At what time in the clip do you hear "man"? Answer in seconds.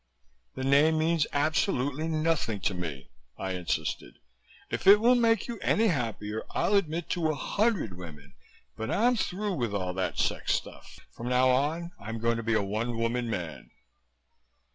13.29-13.69